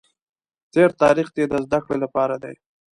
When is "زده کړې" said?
1.65-1.97